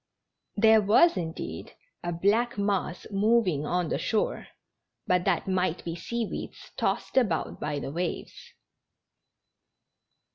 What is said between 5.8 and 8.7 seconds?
be sea weeds tossed about by the waves.